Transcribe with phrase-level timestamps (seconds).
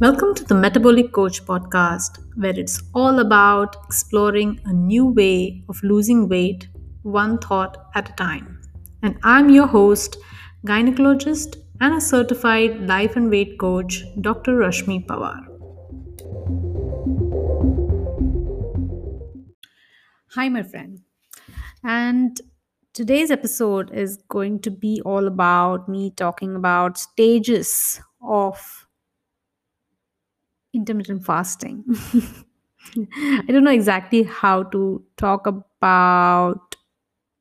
[0.00, 5.82] Welcome to the Metabolic Coach podcast, where it's all about exploring a new way of
[5.82, 6.68] losing weight,
[7.02, 8.60] one thought at a time.
[9.02, 10.16] And I'm your host,
[10.64, 14.52] gynecologist and a certified life and weight coach, Dr.
[14.58, 15.40] Rashmi Pawar.
[20.36, 21.00] Hi, my friend.
[21.82, 22.40] And
[22.94, 28.86] today's episode is going to be all about me talking about stages of
[30.78, 31.84] intermittent fasting.
[32.96, 36.76] I don't know exactly how to talk about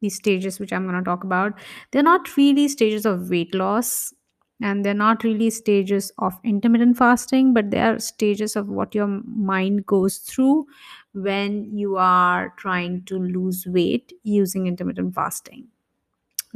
[0.02, 1.54] these stages, which I'm going to talk about.
[1.92, 4.14] They're not really stages of weight loss
[4.62, 9.08] and they're not really stages of intermittent fasting, but they are stages of what your
[9.08, 10.68] mind goes through
[11.14, 15.68] when you are trying to lose weight using intermittent fasting.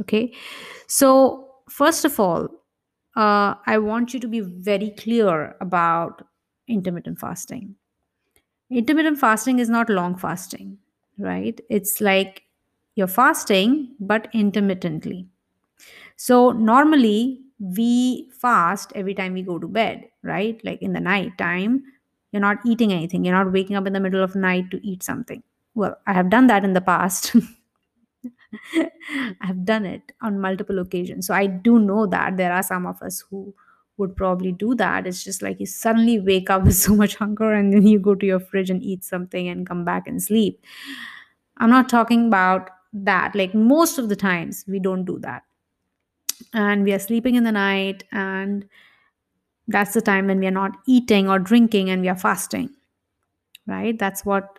[0.00, 0.34] Okay,
[0.86, 2.48] so first of all,
[3.16, 6.22] uh, I want you to be very clear about
[6.68, 7.76] intermittent fasting.
[8.70, 10.78] Intermittent fasting is not long fasting,
[11.18, 11.60] right?
[11.68, 12.42] It's like
[12.96, 15.28] you're fasting, but intermittently.
[16.16, 20.60] So, normally we fast every time we go to bed, right?
[20.64, 21.84] Like in the night time,
[22.32, 25.02] you're not eating anything, you're not waking up in the middle of night to eat
[25.02, 25.42] something.
[25.74, 27.34] Well, I have done that in the past.
[29.40, 31.26] I've done it on multiple occasions.
[31.26, 33.54] So I do know that there are some of us who
[33.98, 35.06] would probably do that.
[35.06, 38.14] It's just like you suddenly wake up with so much hunger and then you go
[38.14, 40.64] to your fridge and eat something and come back and sleep.
[41.58, 43.34] I'm not talking about that.
[43.34, 45.44] Like most of the times, we don't do that.
[46.52, 48.68] And we are sleeping in the night, and
[49.68, 52.70] that's the time when we are not eating or drinking and we are fasting,
[53.66, 53.98] right?
[53.98, 54.58] That's what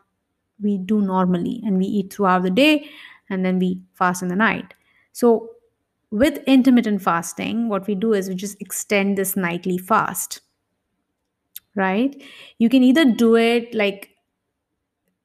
[0.61, 1.61] we do normally.
[1.65, 2.89] And we eat throughout the day
[3.29, 4.73] and then we fast in the night.
[5.11, 5.49] So,
[6.13, 10.41] with intermittent fasting, what we do is we just extend this nightly fast,
[11.75, 12.21] right?
[12.59, 14.11] You can either do it like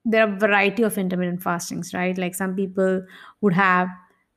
[0.06, 2.16] there are a variety of intermittent fastings, right?
[2.16, 3.04] Like some people
[3.42, 3.88] would have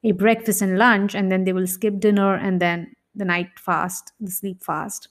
[0.03, 4.11] a breakfast and lunch and then they will skip dinner and then the night fast,
[4.19, 5.07] the sleep fast.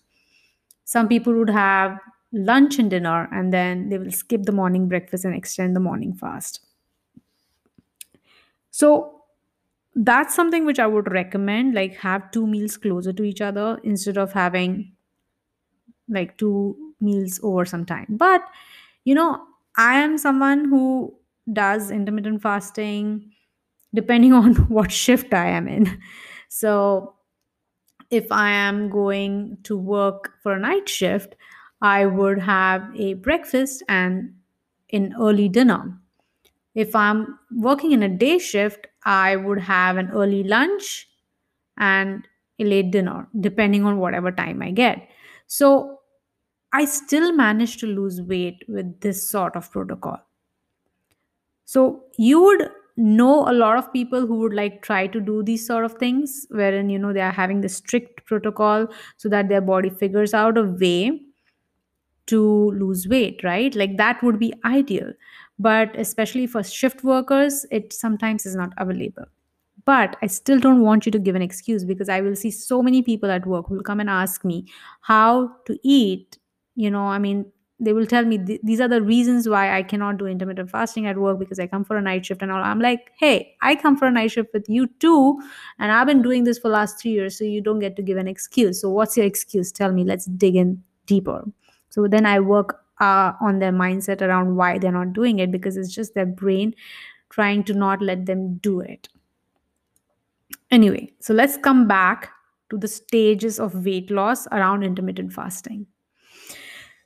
[0.84, 1.99] Some people would have
[2.34, 6.12] lunch and dinner and then they will skip the morning breakfast and extend the morning
[6.12, 6.61] fast.
[8.71, 9.19] So
[9.95, 14.19] that's something which I would recommend like have two meals closer to each other instead
[14.19, 14.93] of having
[16.09, 18.06] like two meals over some time.
[18.11, 18.43] But
[19.05, 19.43] you know,
[19.77, 21.15] I am someone who
[21.53, 23.33] does intermittent fasting
[23.95, 26.00] depending on what shift I am in.
[26.49, 27.15] So
[28.11, 31.37] if I am going to work for a night shift,
[31.83, 34.34] I would have a breakfast and
[34.93, 36.00] an early dinner.
[36.81, 41.09] If I'm working in a day shift, I would have an early lunch
[41.79, 42.27] and
[42.59, 45.09] a late dinner, depending on whatever time I get.
[45.47, 46.01] So
[46.73, 50.21] I still manage to lose weight with this sort of protocol.
[51.65, 55.67] So you would know a lot of people who would like try to do these
[55.67, 59.61] sort of things, wherein you know they are having the strict protocol so that their
[59.61, 61.21] body figures out a way
[62.27, 63.75] to lose weight, right?
[63.75, 65.12] Like that would be ideal.
[65.60, 69.26] But especially for shift workers, it sometimes is not available.
[69.84, 72.82] But I still don't want you to give an excuse because I will see so
[72.82, 74.66] many people at work who will come and ask me
[75.03, 76.38] how to eat.
[76.76, 77.47] You know, I mean,
[77.81, 81.06] they will tell me th- these are the reasons why I cannot do intermittent fasting
[81.06, 82.62] at work because I come for a night shift and all.
[82.62, 85.41] I'm like, hey, I come for a night shift with you too,
[85.78, 88.19] and I've been doing this for last three years, so you don't get to give
[88.19, 88.81] an excuse.
[88.81, 89.72] So what's your excuse?
[89.72, 90.04] Tell me.
[90.04, 91.44] Let's dig in deeper.
[91.88, 95.77] So then I work uh, on their mindset around why they're not doing it because
[95.77, 96.75] it's just their brain
[97.31, 99.09] trying to not let them do it.
[100.71, 102.31] Anyway, so let's come back
[102.71, 105.87] to the stages of weight loss around intermittent fasting.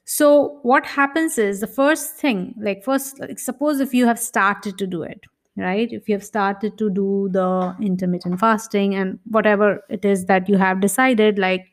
[0.07, 4.77] So, what happens is the first thing, like, first, like, suppose if you have started
[4.79, 5.25] to do it,
[5.57, 5.91] right?
[5.91, 10.59] If you have started to do the intermittent fasting and whatever it is that you
[10.59, 11.67] have decided, like,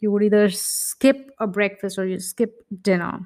[0.00, 3.20] you would either skip a breakfast or you skip dinner.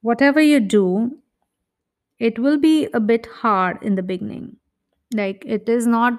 [0.00, 1.18] Whatever you do,
[2.18, 4.56] it will be a bit hard in the beginning.
[5.14, 6.18] Like it is not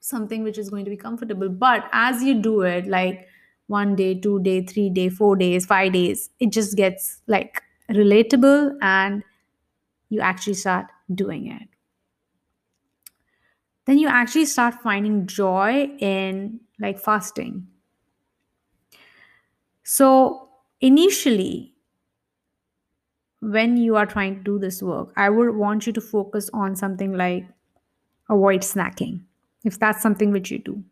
[0.00, 3.26] something which is going to be comfortable, but as you do it, like
[3.66, 8.76] one day, two day, three day, four days, five days, it just gets like relatable
[8.82, 9.22] and
[10.08, 11.68] you actually start doing it.
[13.84, 17.66] Then you actually start finding joy in like fasting
[19.90, 20.48] So,
[20.80, 21.74] initially,
[23.40, 26.76] when you are trying to do this work, I would want you to focus on
[26.76, 27.46] something like
[28.30, 29.22] avoid snacking,
[29.64, 30.84] if that's something which you do.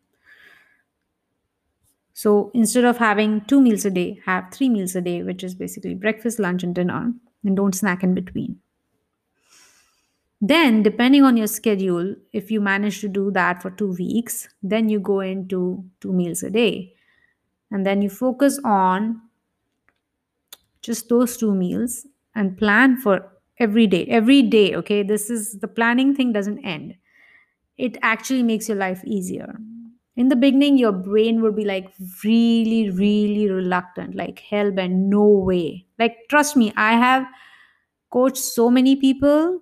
[2.13, 5.55] So instead of having two meals a day, have three meals a day, which is
[5.55, 7.13] basically breakfast, lunch, and dinner,
[7.43, 8.59] and don't snack in between.
[10.41, 14.89] Then, depending on your schedule, if you manage to do that for two weeks, then
[14.89, 16.93] you go into two meals a day.
[17.71, 19.21] And then you focus on
[20.81, 22.05] just those two meals
[22.35, 24.05] and plan for every day.
[24.05, 25.03] Every day, okay?
[25.03, 26.95] This is the planning thing doesn't end.
[27.77, 29.55] It actually makes your life easier.
[30.17, 31.93] In the beginning, your brain would be like
[32.23, 35.87] really, really reluctant, like hell bent, no way.
[35.99, 37.25] Like, trust me, I have
[38.11, 39.61] coached so many people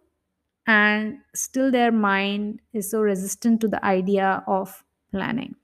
[0.67, 5.55] and still their mind is so resistant to the idea of planning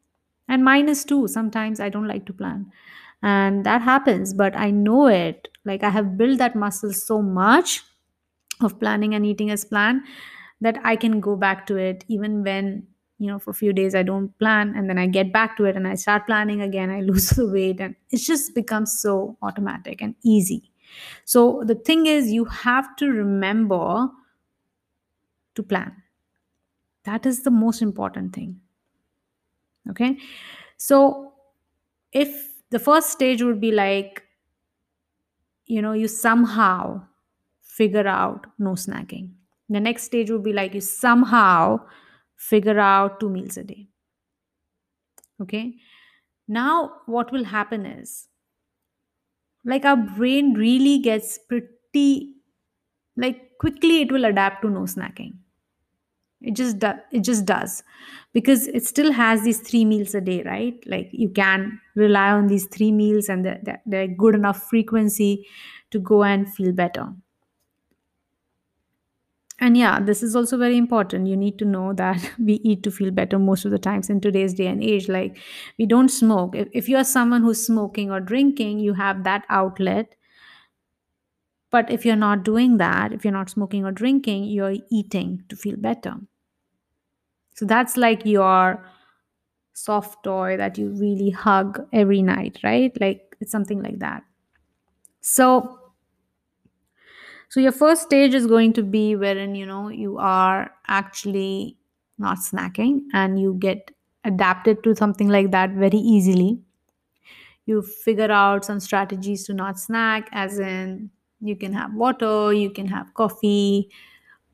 [0.53, 2.71] and mine is too sometimes i don't like to plan.
[3.23, 5.47] And that happens but i know it.
[5.65, 7.83] Like i have built that muscle so much
[8.61, 10.01] of planning and eating as planned
[10.61, 12.85] that i can go back to it even when
[13.19, 15.65] you know for a few days i don't plan and then i get back to
[15.65, 19.37] it and i start planning again i lose the weight and it just becomes so
[19.41, 20.71] automatic and easy.
[21.25, 24.09] So the thing is you have to remember
[25.55, 26.03] to plan.
[27.03, 28.59] That is the most important thing
[29.89, 30.17] okay.
[30.77, 31.33] So
[32.11, 34.23] if the first stage would be like
[35.65, 37.01] you know you somehow
[37.61, 39.31] figure out no snacking.
[39.69, 41.79] The next stage would be like you somehow
[42.35, 43.87] figure out two meals a day.
[45.41, 45.75] Okay.
[46.47, 48.27] Now what will happen is
[49.65, 52.35] like our brain really gets pretty
[53.15, 55.33] like quickly it will adapt to no snacking
[56.43, 57.83] it just does it just does.
[58.33, 60.83] Because it still has these three meals a day right?
[60.85, 65.47] Like you can rely on these three meals and they're, they're good enough frequency
[65.91, 67.13] to go and feel better.
[69.59, 71.27] And yeah this is also very important.
[71.27, 74.19] You need to know that we eat to feel better most of the times in
[74.19, 75.07] today's day and age.
[75.07, 75.37] Like
[75.79, 76.55] we don't smoke.
[76.55, 80.15] If, if you're someone who's smoking or drinking you have that outlet.
[81.71, 85.55] But if you're not doing that if you're not smoking or drinking you're eating to
[85.55, 86.19] feel better
[87.53, 88.85] so that's like your
[89.73, 92.91] soft toy that you really hug every night, right?
[93.01, 94.23] Like it's something like that.
[95.21, 95.79] So
[97.49, 101.77] so your first stage is going to be wherein you know you are actually
[102.17, 103.91] not snacking and you get
[104.23, 106.59] adapted to something like that very easily.
[107.65, 111.09] You figure out some strategies to not snack as in
[111.39, 113.89] you can have water, you can have coffee,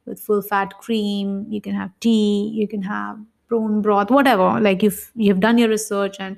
[0.10, 3.18] with full fat cream you can have tea you can have
[3.48, 6.38] prawn broth whatever like if you've done your research and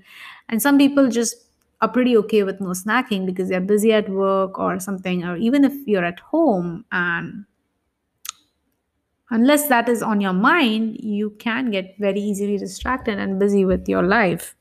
[0.50, 1.48] and some people just
[1.82, 5.64] are pretty okay with no snacking because they're busy at work or something or even
[5.64, 7.46] if you're at home and
[9.32, 13.88] unless that is on your mind you can get very easily distracted and busy with
[13.90, 14.56] your life.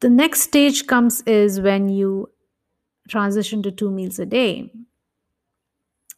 [0.00, 2.30] The next stage comes is when you
[3.08, 4.70] transition to two meals a day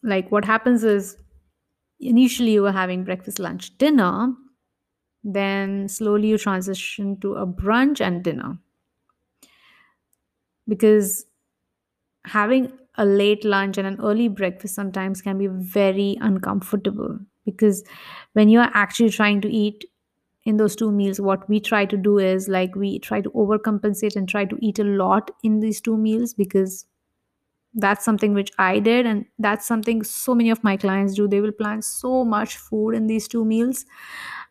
[0.03, 1.17] like what happens is
[2.01, 4.35] initially you were having breakfast lunch dinner
[5.25, 8.59] then slowly you transition to a brunch and dinner.
[10.67, 11.25] Because
[12.25, 17.19] having a late lunch and an early breakfast sometimes can be very uncomfortable.
[17.45, 17.85] Because
[18.35, 19.85] when you are actually trying to eat
[20.45, 24.17] in those two meals what we try to do is like we try to overcompensate
[24.17, 26.87] and try to eat a lot in these two meals because
[27.75, 31.29] that's something which i did and that's something so many of my clients do.
[31.29, 33.85] They will plan so much food in these two meals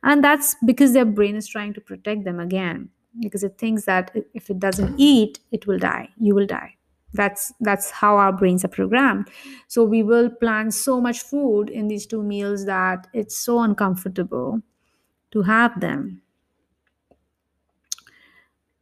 [0.03, 2.89] and that's because their brain is trying to protect them again
[3.21, 6.73] because it thinks that if it doesn't eat it will die you will die.
[7.13, 9.29] That's that's how our brains are programmed.
[9.67, 14.61] So we will plan so much food in these two meals that it's so uncomfortable
[15.31, 16.21] to have them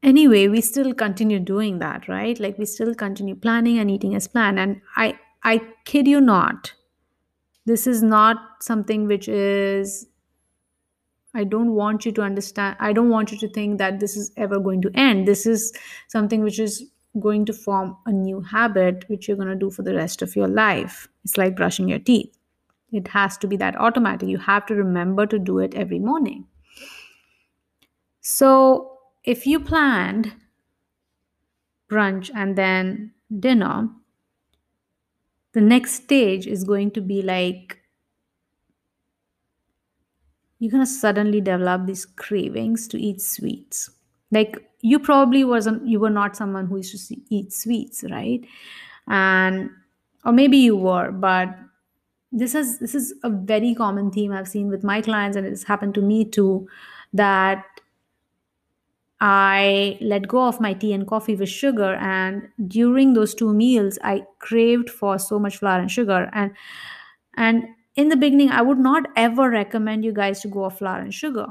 [0.06, 2.40] anyway we still continue doing that right?
[2.40, 4.60] Like we still continue planning and eating as planned.
[4.60, 6.74] And i i kid you not
[7.66, 10.08] this is not something which is
[11.42, 14.32] i don't want you to understand i don't want you to think that this is
[14.38, 15.28] ever going to end.
[15.28, 15.74] This is
[16.08, 16.84] something which is
[17.20, 20.36] going to form a new habit which you're going to do for the rest of
[20.36, 21.08] your life.
[21.24, 22.36] It's like brushing your teeth.
[22.92, 24.30] It has to be that automatic.
[24.30, 26.46] You have to remember to do it every morning.
[28.22, 28.95] So
[29.26, 30.34] if you planned
[31.92, 33.90] brunch and then dinner,
[35.54, 37.80] the next stage is going to be like
[40.60, 43.90] you're going to suddenly develop these cravings to eat sweets.
[44.32, 48.46] Like you probably wasn't you were not someone who used to eat sweets, right?
[49.08, 49.70] And
[50.24, 51.50] or maybe you were, but
[52.32, 55.64] this is this is a very common theme I've seen with my clients and it's
[55.64, 56.68] happened to me too
[57.14, 57.64] that
[59.22, 61.96] I let go of my tea and coffee with sugar.
[61.96, 66.30] And during those two meals, I craved for so much flour and sugar.
[66.34, 66.52] And
[67.38, 71.00] and in the beginning, I would not ever recommend you guys to go off flour
[71.00, 71.48] and sugar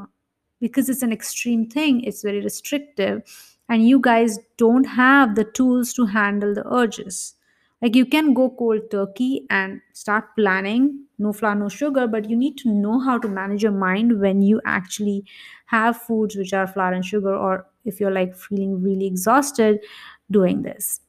[0.61, 2.03] because it's an extreme thing.
[2.05, 3.23] It's very restrictive,
[3.69, 7.35] and you guys don't have the tools to handle the urges.
[7.85, 12.37] Like you can go cold turkey and start planning no flour, no sugar, but you
[12.37, 15.25] need to know how to manage your mind when you actually
[15.67, 19.81] have foods which are flour and sugar, or if you're like feeling really exhausted
[20.33, 21.01] doing this.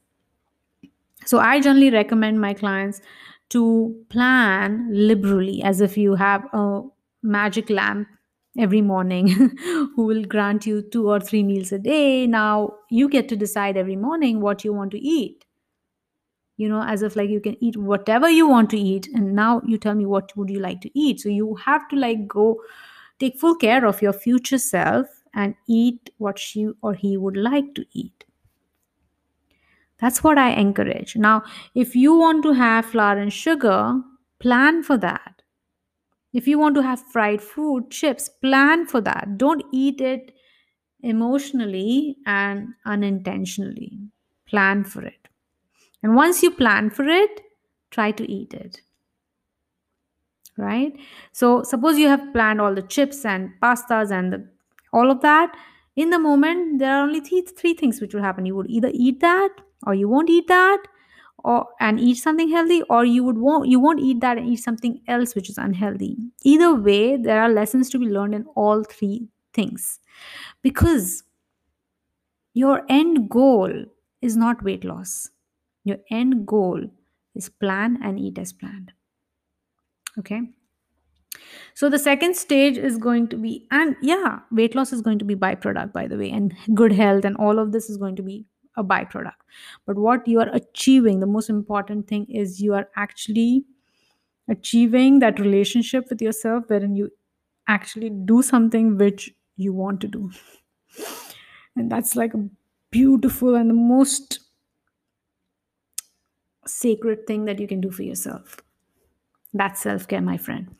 [1.24, 3.00] So I generally recommend my clients
[3.50, 6.82] to plan liberally as if you have a
[7.22, 8.08] magic lamp
[8.58, 9.28] every morning
[9.96, 12.26] who will grant you two or three meals a day.
[12.26, 15.45] Now you get to decide every morning what you want to eat.
[16.56, 19.62] You know, as if like you can eat whatever you want to eat, and now
[19.66, 21.20] you tell me what would you like to eat.
[21.20, 22.62] So you have to like go
[23.18, 27.74] take full care of your future self and eat what she or he would like
[27.74, 28.24] to eat.
[29.98, 31.16] That's what I encourage.
[31.16, 31.42] Now,
[31.74, 34.00] if you want to have flour and sugar,
[34.38, 35.42] plan for that.
[36.32, 39.38] If you want to have fried food, chips, plan for that.
[39.38, 40.32] Don't eat it
[41.02, 44.00] emotionally and unintentionally.
[44.46, 45.25] Plan for it.
[46.06, 47.40] And once you plan for it,
[47.90, 48.80] try to eat it.
[50.56, 50.92] Right?
[51.32, 54.48] So, suppose you have planned all the chips and pastas and the,
[54.92, 55.56] all of that.
[55.96, 58.46] In the moment, there are only three, three things which will happen.
[58.46, 59.50] You would either eat that
[59.84, 60.78] or you won't eat that
[61.42, 64.62] or and eat something healthy or you would won't you won't eat that and eat
[64.62, 68.82] something else which is unhealthy either way there are lessons to be learned in all
[68.82, 70.00] three things
[70.62, 71.22] because
[72.54, 73.84] your end goal
[74.22, 75.30] is not weight loss
[75.86, 76.84] your end goal
[77.36, 78.92] is plan and eat as planned.
[80.18, 80.40] Okay?
[81.74, 85.24] So the second stage is going to be and yeah weight loss is going to
[85.24, 88.22] be byproduct by the way and good health and all of this is going to
[88.22, 89.42] be a byproduct.
[89.86, 93.64] But what you are achieving the most important thing is you are actually
[94.48, 97.10] achieving that relationship with yourself wherein you
[97.68, 100.30] actually do something which you want to do.
[101.76, 102.48] And that's like a
[102.90, 104.40] beautiful and the most
[106.66, 108.56] sacred thing that you can do for yourself.
[109.52, 110.74] That's self-care my friend.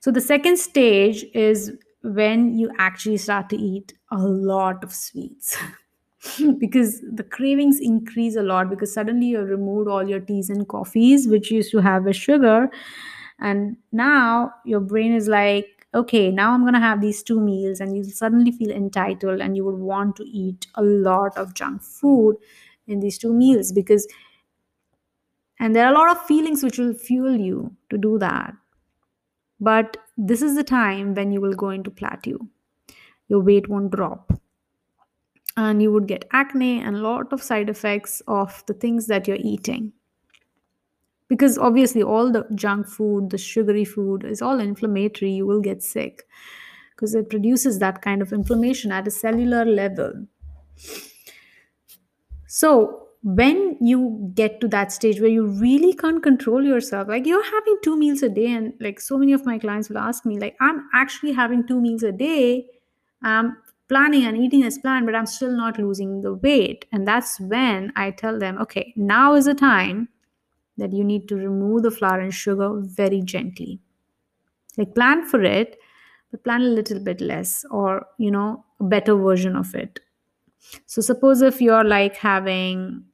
[0.00, 1.72] So the second stage is
[2.02, 5.56] when you actually start to eat a lot of sweets.
[6.58, 11.26] Because the cravings increase a lot because suddenly you've removed all your teas and coffees
[11.26, 12.68] which used to have a sugar.
[13.38, 17.80] And now your brain is like okay now i'm going to have these two meals
[17.80, 21.82] and you suddenly feel entitled and you would want to eat a lot of junk
[21.82, 22.36] food
[22.86, 24.06] in these two meals because
[25.60, 28.54] and there are a lot of feelings which will fuel you to do that.
[29.60, 32.38] But this is the time when you will go into plateau.
[33.28, 34.32] Your weight won't drop.
[35.58, 39.28] And you would get acne and a lot of side effects of the things that
[39.28, 39.92] you're eating.
[41.28, 45.82] Because obviously all the junk food the sugary food is all inflammatory you will get
[45.82, 46.26] sick.
[46.96, 50.26] Because it produces that kind of inflammation at a cellular level.
[52.46, 57.44] So when you get to that stage where you really can't control yourself like you're
[57.44, 60.38] having two meals a day and like so many of my clients will ask me
[60.38, 62.66] like i'm actually having two meals a day.
[63.22, 63.58] I'm
[63.90, 66.86] planning and eating as planned but i'm still not losing the weight.
[66.92, 70.08] And that's when i tell them okay now is the time
[70.78, 73.80] that you need to remove the flour and sugar very gently.
[74.78, 75.78] Like plan for it
[76.30, 80.00] but plan a little bit less or you know a better version of it.
[80.86, 83.04] So suppose if you're like having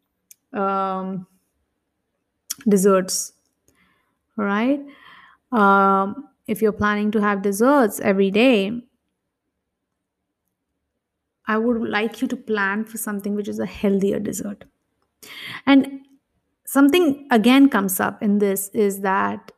[0.57, 1.27] um,
[2.69, 3.33] desserts
[4.37, 4.81] right
[5.53, 8.73] um, if you're planning to have desserts every day
[11.53, 14.65] i would like you to plan for something which is a healthier dessert.
[15.67, 16.01] And
[16.65, 19.53] something again comes up in this is that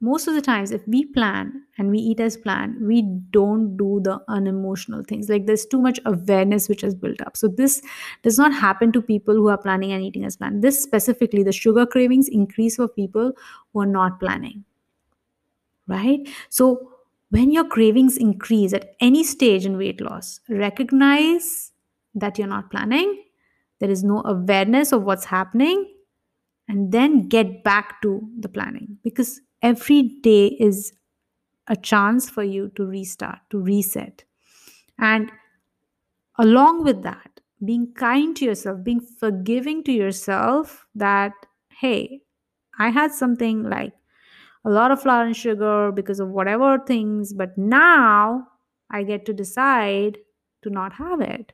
[0.00, 4.00] most of the times if we plan and we eat as planned we don't do
[4.04, 5.28] the unemotional things.
[5.28, 7.36] Like there's too much awareness which has built up.
[7.36, 7.80] So this
[8.22, 10.62] does not happen to people who are planning and eating as planned.
[10.62, 13.32] This specifically the sugar cravings increase for people
[13.72, 14.64] who are not planning
[15.86, 16.26] right?
[16.48, 16.90] So
[17.30, 21.72] when your cravings increase at any stage in weight loss recognize
[22.14, 23.24] that you're not planning
[23.80, 25.92] there is no awareness of what's happening
[26.68, 28.96] and then get back to the planning.
[29.02, 30.92] Because every day is
[31.68, 34.24] a chance for you to restart, to reset.
[34.98, 35.32] And
[36.38, 41.32] along with that, being kind to yourself, being forgiving to yourself that,
[41.80, 42.22] hey,
[42.78, 43.94] I had something like
[44.64, 48.48] a lot of flour and sugar because of whatever things, but now
[48.90, 50.18] I get to decide
[50.62, 51.52] to not have it.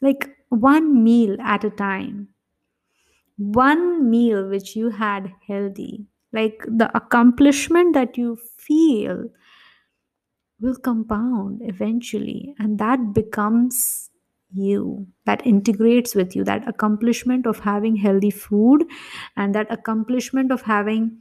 [0.00, 2.28] like one meal at a time
[3.36, 9.26] one meal which you had healthy like the accomplishment that you feel
[10.60, 14.10] will compound eventually and that becomes
[14.52, 18.84] you that integrates with you that accomplishment of having healthy food
[19.36, 21.20] and that accomplishment of having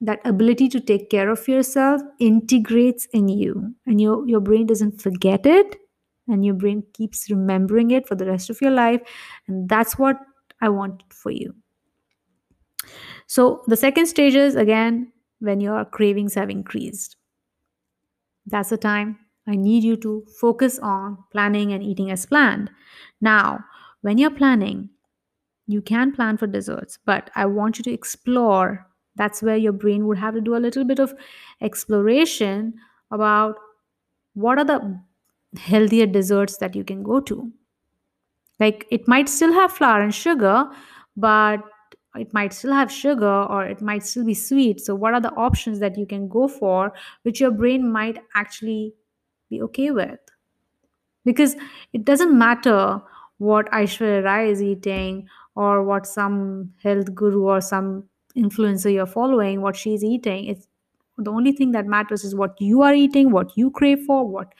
[0.00, 3.74] that ability to take care of yourself integrates in you.
[3.86, 5.76] And your your brain doesn't forget it
[6.28, 9.00] and your brain keeps remembering it for the rest of your life
[9.46, 10.16] and that's what
[10.62, 11.54] i want for you
[13.26, 17.16] so the second stage is again when your cravings have increased
[18.46, 22.70] that's the time I need you to focus on planning and eating as planned.
[23.20, 23.64] Now,
[24.00, 24.88] when you're planning,
[25.66, 28.86] you can plan for desserts, but I want you to explore.
[29.16, 31.14] That's where your brain would have to do a little bit of
[31.60, 32.74] exploration
[33.10, 33.56] about
[34.34, 35.00] what are the
[35.58, 37.52] healthier desserts that you can go to.
[38.60, 40.68] Like it might still have flour and sugar,
[41.16, 41.62] but
[42.16, 44.80] it might still have sugar or it might still be sweet.
[44.80, 46.92] So, what are the options that you can go for
[47.22, 48.94] which your brain might actually
[49.50, 50.20] be okay with?
[51.24, 51.56] Because
[51.92, 53.00] it doesn't matter
[53.38, 58.04] what Aishwarya Rai is eating or what some health guru or some
[58.36, 60.46] influencer you're following, what she's eating.
[60.46, 60.68] It's
[61.18, 64.52] the only thing that matters is what you are eating, what you crave for, what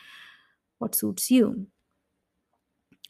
[0.78, 1.66] what suits you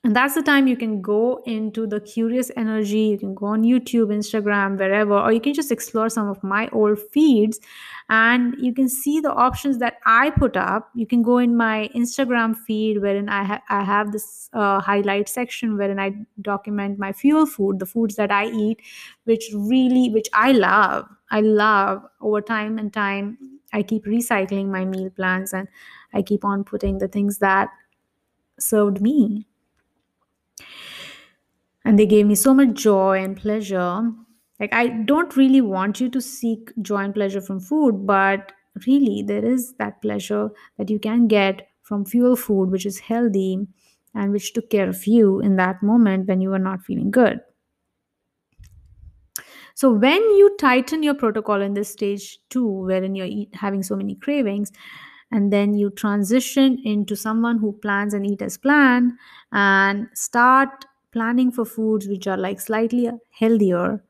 [0.04, 2.98] and that's the time you can go into the curious energy.
[3.12, 6.68] You can go on youtube instagram wherever or you can just explore some of my
[6.72, 7.58] old feeds.
[8.10, 10.90] And you can see the options that i put up.
[10.94, 15.28] You can go in my instagram feed wherein i, ha- I have this uh, highlight
[15.30, 18.80] section wherein i document my fuel food the foods that i eat
[19.24, 21.06] which really which i love.
[21.30, 22.02] I love.
[22.20, 23.38] Over time and time
[23.72, 25.66] i keep recycling my meal plans and
[26.12, 27.70] i keep on putting the things that
[28.58, 29.46] served me
[31.84, 34.10] and they gave me so much joy and pleasure.
[34.60, 38.52] Like i don't really want you to seek joy and pleasure from food but
[38.86, 43.66] really there is that pleasure that you can get from fuel food which is healthy
[44.14, 47.40] and which took care of you in that moment when you were not feeling good.
[49.74, 53.96] So when you tighten your protocol in this stage 2 wherein you're eat, having so
[53.96, 54.70] many cravings
[55.32, 59.12] and then you transition into someone who plans and eat as planned
[59.50, 64.02] and start planning for foods which are like slightly healthier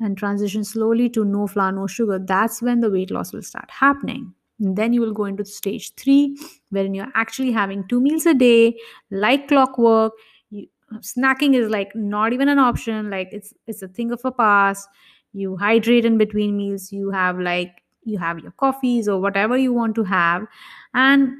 [0.00, 3.70] and transition slowly to no flour no sugar that's when the weight loss will start
[3.70, 4.32] happening.
[4.60, 6.36] And then you will go into stage 3
[6.70, 8.78] wherein you're actually having two meals a day
[9.10, 10.12] like clockwork.
[10.50, 10.66] You,
[10.98, 14.88] snacking is like not even an option like it's it's a thing of a past.
[15.32, 19.72] You hydrate in between meals you have like you have your coffees or whatever you
[19.72, 20.46] want to have
[20.92, 21.32] and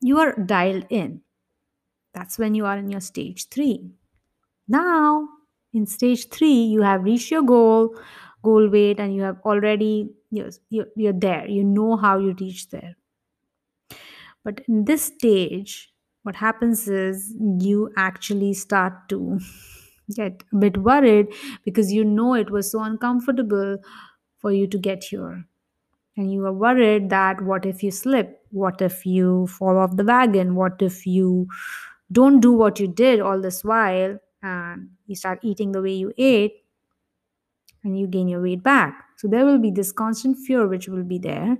[0.00, 1.20] you are dialed in.
[2.14, 3.90] That's when you are in your stage 3
[4.72, 5.28] now
[5.72, 7.94] in stage 3 you have reached your goal
[8.42, 10.50] goal weight and you have already you're,
[10.96, 11.46] you're there.
[11.46, 12.96] You know how you reach there.
[14.44, 19.40] But in this stage what happens is you actually start to
[20.14, 21.28] get a bit worried
[21.64, 23.78] because you know it was so uncomfortable
[24.38, 25.44] for you to get here.
[26.16, 28.40] And you are worried that what if you slip?
[28.50, 30.54] What if you fall off the wagon?
[30.54, 31.46] What if you
[32.10, 36.12] don't do what you did all this while and you start eating the way you
[36.18, 36.64] ate
[37.84, 39.04] and you gain your weight back.
[39.16, 41.58] So there will be this constant fear which will be there.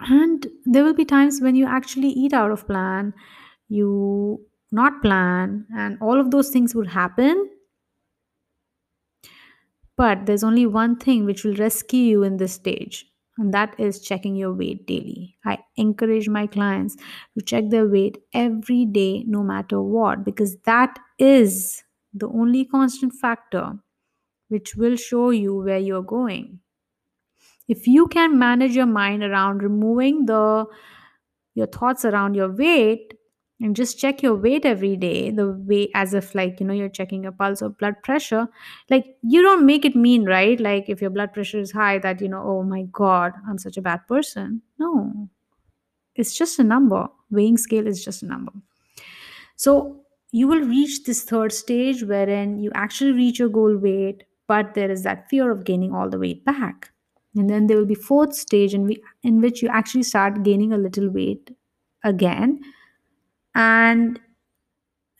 [0.00, 3.14] And there will be times when you actually eat out of plan
[3.68, 7.50] you not plan and all of those things will happen.
[9.96, 14.00] But there's only one thing which will rescue you in this stage and that is
[14.00, 15.36] checking your weight daily.
[15.44, 16.96] I encourage my clients
[17.36, 23.14] to check their weight every day, no matter what, because that is the only constant
[23.14, 23.78] factor
[24.48, 26.60] which will show you where you're going.
[27.68, 30.66] If you can manage your mind around removing the
[31.54, 33.14] your thoughts around your weight
[33.62, 36.88] and just check your weight every day the way as if like you know you're
[36.88, 38.48] checking your pulse or blood pressure.
[38.90, 40.58] Like you don't make it mean right?
[40.58, 43.76] Like if your blood pressure is high that you know oh my god i'm such
[43.76, 44.62] a bad person.
[44.78, 45.28] No.
[46.16, 47.08] It's just a number.
[47.30, 48.52] Weighing scale is just a number.
[49.56, 50.00] So
[50.32, 54.90] you will reach this third stage wherein you actually reach your goal weight but there
[54.90, 56.90] is that fear of gaining all the weight back.
[57.36, 60.72] And then there will be fourth stage in, we, in which you actually start gaining
[60.72, 61.50] a little weight
[62.04, 62.60] again
[63.54, 64.20] and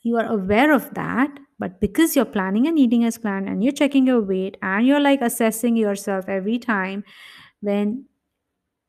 [0.03, 3.73] you are aware of that but because you're planning and eating as planned and you're
[3.73, 7.05] checking your weight and you're like assessing yourself every time
[7.61, 8.05] when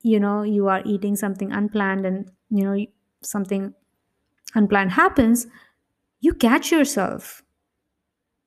[0.04, 2.86] you know you are eating something unplanned and you know
[3.24, 3.74] something
[4.56, 5.48] unplanned happens,
[6.22, 7.44] you catch yourself.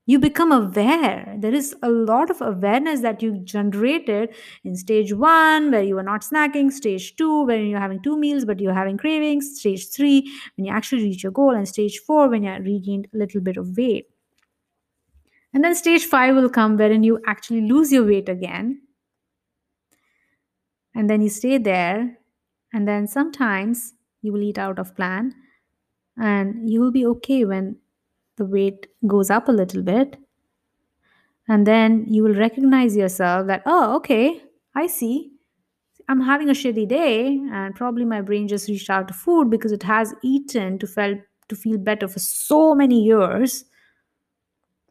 [0.09, 1.35] You become aware.
[1.37, 6.03] There is a lot of awareness that you generated in stage one, where you are
[6.03, 10.31] not snacking, stage two, when you're having two meals but you're having cravings, stage three,
[10.55, 13.57] when you actually reach your goal, and stage four, when you regained a little bit
[13.57, 14.05] of weight.
[15.53, 18.83] And then stage five will come wherein you actually lose your weight again.
[20.95, 22.17] And then you stay there.
[22.71, 25.35] And then sometimes you will eat out of plan.
[26.15, 27.77] And you will be okay when
[28.37, 30.17] the weight goes up a little bit.
[31.47, 34.41] And then you will recognize yourself that, oh, okay,
[34.75, 35.31] I see.
[36.09, 39.71] I'm having a shitty day, and probably my brain just reached out to food because
[39.71, 41.19] it has eaten to felt
[41.49, 43.63] to feel better for so many years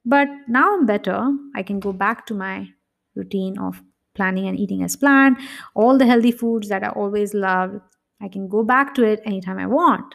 [0.07, 1.37] but now I'm better.
[1.57, 2.69] I can go back to my
[3.17, 3.83] routine of
[4.15, 5.37] planning and eating as planned.
[5.75, 7.81] All the healthy foods that I always loved,
[8.23, 10.15] I can go back to it anytime I want.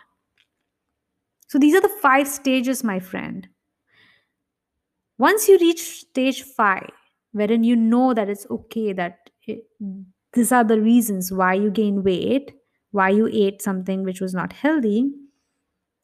[1.51, 3.49] So these are the five stages, my friend.
[5.17, 6.89] Once you reach stage five,
[7.33, 9.65] wherein you know that it's okay, that it,
[10.31, 12.53] these are the reasons why you gain weight,
[12.91, 15.11] why you ate something which was not healthy,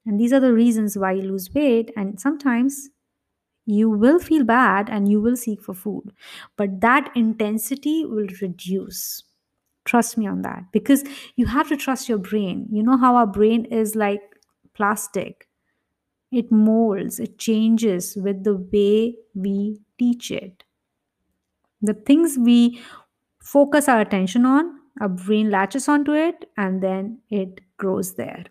[0.05, 2.89] and these are the reasons why you lose weight, and sometimes
[3.65, 6.11] you will feel bad and you will seek for food.
[6.57, 9.23] But that intensity will reduce.
[9.85, 11.03] Trust me on that because
[11.37, 12.67] you have to trust your brain.
[12.71, 14.26] You know how our brain is like
[14.77, 15.49] plastic.
[16.31, 20.65] It molds it changes with the way we teach it.
[21.81, 22.79] The things we
[23.41, 28.45] focus our attention on our brain latches onto it and then it grows there.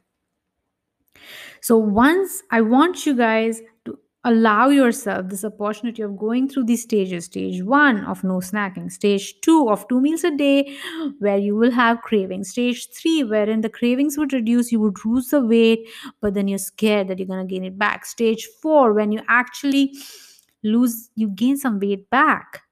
[1.61, 6.83] So once i want you guys to allow yourself this opportunity of going through these
[6.83, 7.27] stages.
[7.27, 8.91] Stage one of no snacking.
[8.93, 10.77] Stage two of two meals a day
[11.21, 12.51] where you will have cravings.
[12.51, 15.89] Stage three wherein the cravings would reduce you would lose the weight
[16.21, 18.05] but then you're scared that you're going to gain it back.
[18.05, 19.95] Stage four when you actually
[20.65, 22.63] lose you gain some weight back.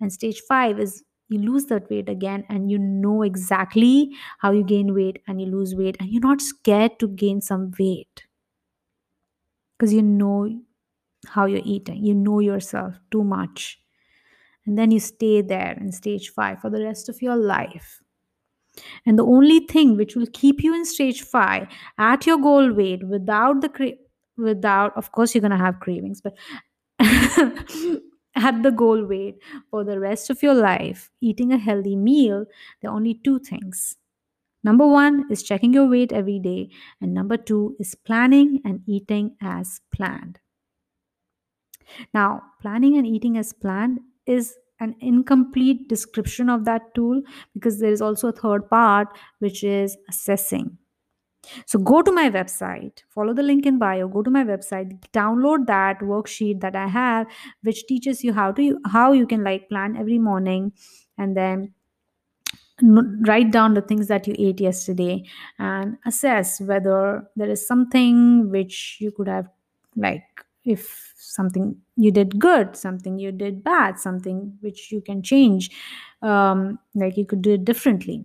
[0.00, 4.64] And stage five is you lose that weight again and you know exactly how you
[4.64, 8.24] gain weight and you lose weight and you're not scared to gain some weight.
[9.78, 10.62] Because you know
[11.26, 12.04] how you're eating.
[12.04, 13.80] You know yourself too much.
[14.66, 18.00] And then you stay there in stage five for the rest of your life.
[19.04, 23.06] And the only thing which will keep you in stage five at your goal weight
[23.06, 23.98] without the cra-
[24.36, 26.34] without, of course, you're gonna have cravings, but
[28.34, 29.36] at the goal weight
[29.70, 32.46] for the rest of your life, eating a healthy meal,
[32.80, 33.96] there are only two things.
[34.64, 39.36] Number one is checking your weight every day, and number two is planning and eating
[39.42, 40.40] as planned.
[42.14, 47.22] Now, planning and eating as planned is an incomplete description of that tool
[47.54, 50.78] because there is also a third part which is assessing.
[51.66, 55.66] So go to my website, follow the link in bio, go to my website, download
[55.66, 57.26] that worksheet that I have
[57.62, 60.72] which teaches you how to how you can like plan every morning
[61.18, 61.74] and then
[62.82, 65.24] write down the things that you ate yesterday
[65.58, 69.48] and assess whether there is something which you could have
[69.96, 70.22] like
[70.64, 75.70] if something you did good something you did bad something which you can change
[76.22, 78.24] um, like you could do it differently.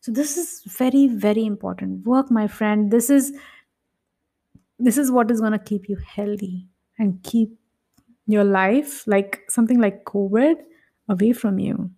[0.00, 2.06] So this is very very important.
[2.06, 2.90] Work my friend.
[2.90, 3.32] This is
[4.78, 6.66] this is what is going to keep you healthy
[6.98, 7.56] and keep
[8.26, 10.56] your life like something like covid
[11.08, 11.90] away from you.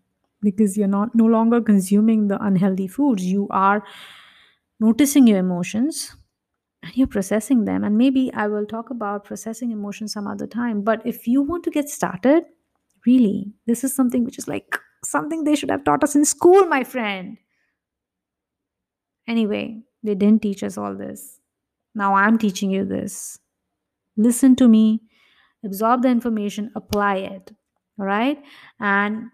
[0.42, 3.24] Because you're not no longer consuming the unhealthy foods.
[3.24, 3.82] You are
[4.78, 6.14] noticing your emotions
[6.84, 7.82] and you're processing them.
[7.82, 10.82] And maybe i will talk about processing emotions some other time.
[10.82, 12.44] But if you want to get started
[13.06, 16.66] really this is something which is like something they should have taught us in school
[16.66, 17.38] my friend.
[19.26, 21.40] Anyway they didn't teach us all this.
[21.94, 23.38] Now i'm teaching you this.
[24.16, 25.02] Listen to me.
[25.64, 26.70] Absorb the information.
[26.76, 27.50] Apply it.
[27.98, 28.42] All right?
[28.80, 29.30] And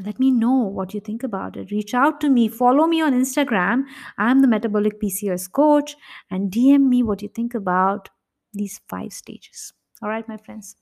[0.00, 1.70] let me know what you think about it.
[1.70, 2.48] Reach out to me.
[2.48, 3.84] Follow me on Instagram.
[4.16, 5.96] I'm the Metabolic PCOS coach
[6.30, 8.08] and DM me what you think about
[8.52, 9.72] these five stages.
[10.02, 10.76] All right, my friends.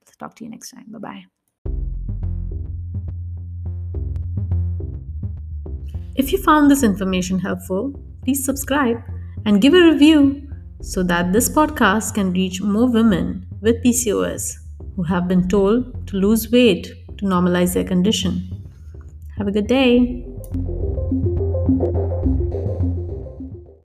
[0.00, 0.86] Let's talk to you next time.
[0.88, 1.24] Bye bye.
[6.16, 7.92] If you found this information helpful,
[8.24, 9.02] please subscribe
[9.44, 10.48] and give a review
[10.80, 14.56] so that this podcast can reach more women with PCOS
[14.96, 16.84] who have been told to lose weight
[17.18, 18.55] to normalize their condition.
[19.38, 20.25] Have a good day.